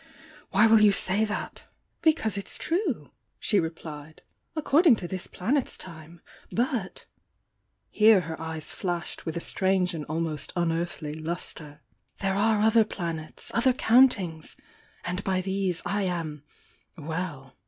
"Why 0.49 0.65
wiU 0.65 0.81
you 0.81 0.91
say 0.91 1.25
that?" 1.25 1.65
"Because 2.01 2.35
it's 2.35 2.57
true!" 2.57 3.11
she 3.39 3.59
replied. 3.59 4.23
"According 4.55 4.95
to 4.95 5.07
this 5.07 5.27
planet's 5.27 5.77
time. 5.77 6.21
But"— 6.51 7.05
here 7.91 8.21
her 8.21 8.41
eyes 8.41 8.71
flashed 8.73 9.27
with 9.27 9.37
a 9.37 9.41
strange 9.41 9.93
and 9.93 10.03
almost 10.05 10.53
unearthly 10.55 11.13
lustre— 11.13 11.81
"there 12.21 12.33
are 12.33 12.61
other 12.61 12.83
planets— 12.83 13.51
other 13.53 13.73
countings! 13.73 14.55
And 15.05 15.23
by 15.23 15.39
these, 15.39 15.83
I 15.85 16.01
am— 16.01 16.45
well! 16.97 17.55